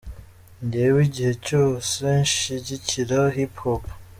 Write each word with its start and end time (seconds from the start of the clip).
Njyewe 0.63 0.99
igihe 1.07 1.33
cyose 1.47 2.01
nshyigikira 2.23 3.17
Hip 3.35 3.53
Hop. 3.63 3.83